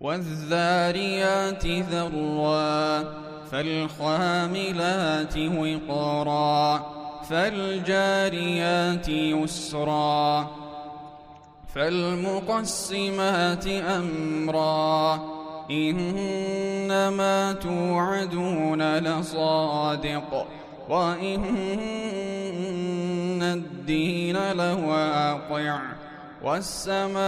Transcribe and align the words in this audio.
والذاريات 0.00 1.66
ذروا 1.66 3.02
فالحاملات 3.52 5.38
وقرا 5.38 6.86
فالجاريات 7.30 9.08
يسرا 9.08 10.50
فالمقسمات 11.74 13.66
أمرا 13.66 15.20
إنما 15.70 17.52
توعدون 17.52 18.98
لصادق 18.98 20.46
وإن 20.88 21.42
الدين 23.42 24.52
لواقع 24.52 25.80
والسماء 26.42 27.20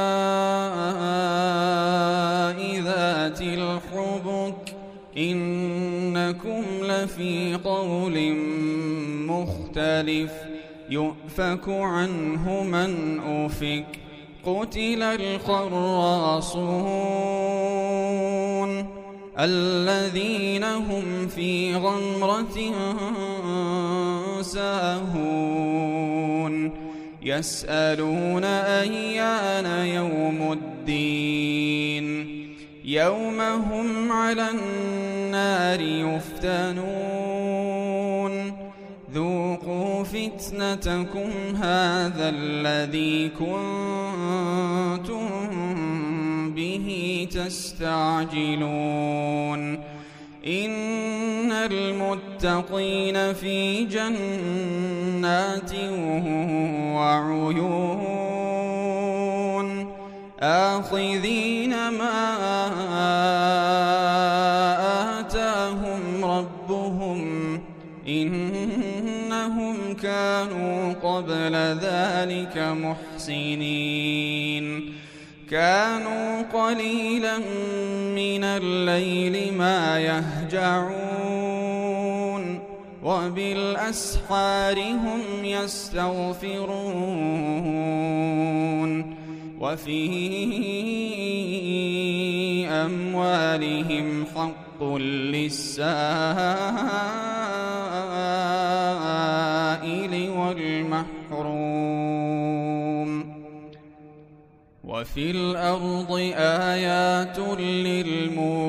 لفي 7.02 7.58
قول 7.64 8.34
مختلف 9.26 10.32
يؤفك 10.90 11.68
عنه 11.68 12.62
من 12.62 13.20
أفك 13.20 13.86
قتل 14.44 15.02
الخراصون 15.02 16.52
الذين 19.38 20.64
هم 20.64 21.28
في 21.28 21.74
غمرة 21.74 22.72
ساهون 24.42 25.72
يسألون 27.22 28.44
أيان 28.44 29.86
يوم 29.86 30.52
الدين. 30.52 32.31
يوم 32.84 33.40
هم 33.40 34.12
على 34.12 34.50
النار 34.50 35.80
يفتنون. 35.80 36.92
ذوقوا 39.14 40.04
فتنتكم 40.04 41.30
هذا 41.56 42.28
الذي 42.28 43.28
كنتم 43.28 45.28
به 46.54 47.28
تستعجلون. 47.32 48.62
إن 50.46 51.52
المتقين 51.52 53.32
في 53.32 53.84
جنات 53.84 55.72
وعيون. 56.94 58.22
آخذين 60.42 61.70
ما 61.70 62.36
قبل 71.72 71.80
ذلك 71.80 72.58
محسنين. 73.18 74.92
كانوا 75.50 76.42
قليلا 76.42 77.38
من 78.14 78.44
الليل 78.44 79.54
ما 79.54 80.00
يهجعون 80.00 81.32
وبالأسحار 83.02 84.82
هم 84.82 85.44
يستغفرون 85.44 86.62
وفي 89.60 90.08
أموالهم 92.68 94.26
حق 94.36 94.84
للسائل 94.96 95.82
والمحروم 100.52 102.22
وفي 104.84 105.30
الأرض 105.30 106.32
آيات 106.36 107.38
للموقنين. 107.58 108.68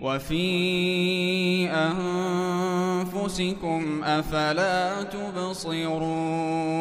وفي 0.00 1.70
أنفسكم 1.70 3.82
أفلا 4.04 5.02
تبصرون. 5.02 6.72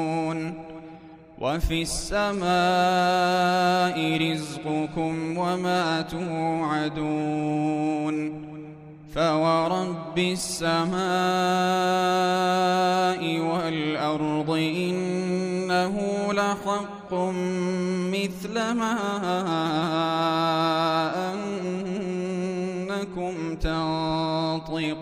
وفي 1.41 1.81
السماء 1.81 2.47
رزقكم 4.31 5.37
وما 5.37 6.01
توعدون. 6.01 6.91
فورب 9.15 10.17
السماء 10.17 11.01
والأرض 13.39 14.49
إنه 14.49 15.95
لحق 16.33 17.13
مثل 18.13 18.53
ما 18.53 18.97
أنكم 22.93 23.55
تنطقون 23.55 25.01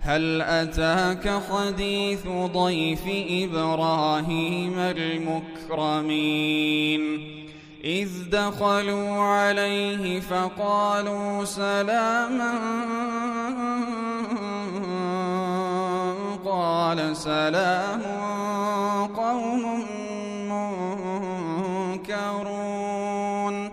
هل 0.00 0.42
أتاك 0.42 1.42
حديث 1.50 2.26
ضيف 2.28 3.02
إبراهيم 3.30 4.78
المكرمين 4.78 6.26
إذ 7.86 8.30
دخلوا 8.30 9.22
عليه 9.22 10.20
فقالوا 10.20 11.44
سلاما 11.44 12.54
قال 16.44 17.16
سلام 17.16 18.02
قوم 19.16 19.84
منكرون 22.50 23.72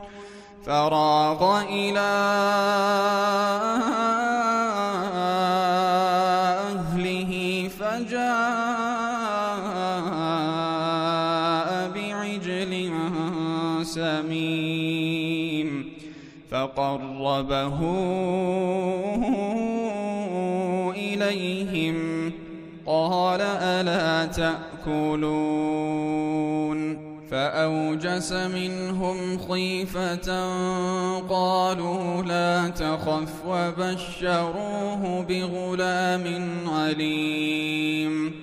فراغ 0.65 1.61
إلى 1.61 2.09
سمين 13.93 15.85
فقربه 16.51 17.79
إليهم. 20.95 22.31
قال 22.85 23.41
ألا 23.41 24.25
تأكلون؟ 24.25 25.53
فأوجس 27.31 28.31
منهم 28.33 29.37
خيفة. 29.37 30.29
قالوا 31.29 32.23
لا 32.23 32.69
تخف 32.69 33.45
وبشروه 33.47 35.25
بغلام 35.29 36.25
عليم. 36.67 38.42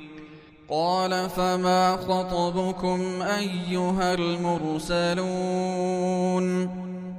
قال 0.71 1.29
فما 1.29 1.97
خطبكم 1.97 3.21
أيها 3.21 4.13
المرسلون 4.13 5.51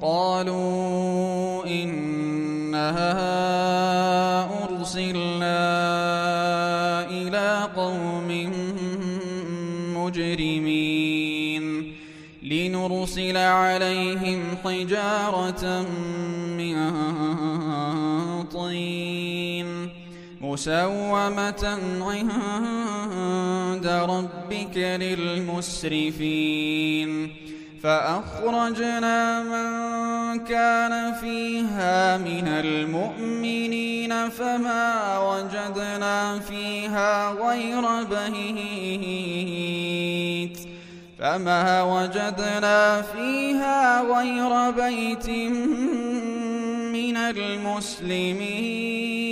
قالوا 0.02 1.66
إنها 1.66 3.02
أرسلنا 4.64 5.60
إلى 7.10 7.68
قوم 7.76 8.52
مجرمين 9.96 11.92
لنرسل 12.42 13.36
عليهم 13.36 14.44
حجارة 14.64 15.86
من 16.58 16.76
طين 18.52 19.88
مسومة 20.40 21.78
عند 22.00 23.01
ربك 23.86 24.76
للمسرفين. 24.76 26.22
فأخرجنا 27.82 29.42
من 29.42 29.68
كان 30.44 31.12
فيها 31.12 32.18
من 32.18 32.48
المؤمنين 32.48 34.28
فما 34.28 35.18
وجدنا 35.18 36.38
فيها 36.38 37.32
غير 37.32 38.04
بهيت. 38.10 39.38
فما 41.18 41.82
وجدنا 41.82 43.02
فيها 43.02 44.02
غير 44.02 44.70
بيت 44.70 45.28
من 46.92 47.16
المسلمين. 47.16 49.31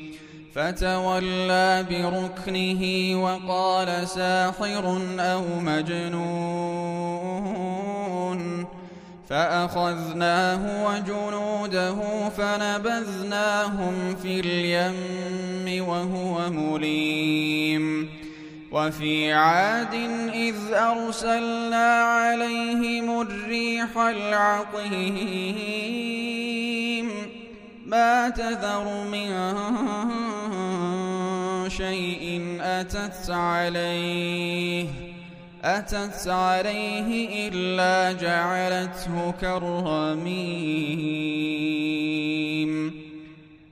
فتولى 0.55 1.85
بركنه 1.89 2.83
وقال 3.23 4.07
ساحر 4.07 5.01
أو 5.19 5.43
مجنون 5.59 7.31
فأخذناه 9.29 10.85
وجنوده 10.85 11.95
فنبذناهم 12.29 14.15
في 14.23 14.39
اليم 14.39 15.87
وهو 15.87 16.49
مليم 16.49 18.09
وفي 18.71 19.33
عاد 19.33 19.93
إذ 20.33 20.55
أرسلنا 20.73 22.01
عليهم 22.03 23.21
الريح 23.21 23.97
العقيم 23.97 25.51
ما 27.91 28.29
تذر 28.29 29.03
من 29.03 29.29
شيء 31.69 32.57
أتت 32.61 33.29
عليه 33.29 34.87
أتت 35.63 36.27
عليه 36.27 37.49
إلا 37.49 38.11
جعلته 38.21 39.33
كالرميم 39.41 40.31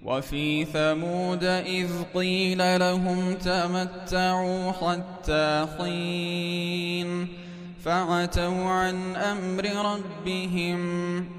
وفي 0.05 0.65
ثمود 0.65 1.43
إذ 1.43 1.89
قيل 2.13 2.79
لهم 2.79 3.33
تمتعوا 3.33 4.71
حتى 4.71 5.67
حين 5.79 7.27
فعتوا 7.85 8.63
عن 8.69 9.15
أمر 9.15 9.65
ربهم 9.65 11.38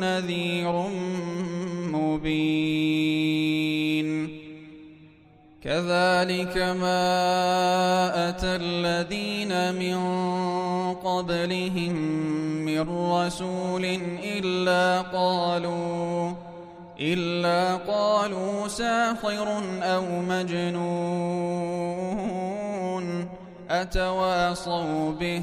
نذير 0.00 0.72
مبين. 1.92 3.34
كذلك 5.64 6.56
ما 6.56 8.28
أتى 8.28 8.56
الذين 8.56 9.74
من 9.74 9.98
قبلهم 10.94 11.94
من 12.64 12.80
رسول 13.12 13.84
إلا 14.24 15.00
قالوا 15.00 16.32
إلا 17.00 17.76
قالوا 17.76 18.68
ساحر 18.68 19.62
أو 19.82 20.04
مجنون. 20.20 21.54
أتواصوا 23.70 25.12
به؟ 25.12 25.42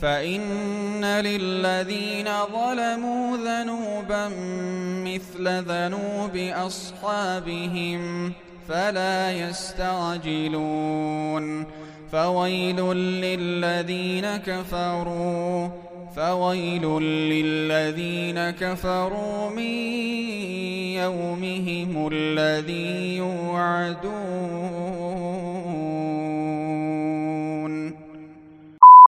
فإن 0.00 1.04
للذين 1.04 2.28
ظلموا 2.52 3.36
ذنوبا 3.36 4.28
مثل 5.04 5.48
ذنوب 5.48 6.36
أصحابهم 6.36 8.32
فلا 8.68 9.32
يستعجلون. 9.32 10.78
فويل 12.12 12.92
للذين 12.94 14.36
كفروا 14.36 15.68
فويل 16.16 17.00
للذين 17.02 18.50
كفروا 18.50 19.50
من 19.50 19.74
يومهم 20.94 22.08
الذي 22.12 23.16
يوعدون. 23.16 24.97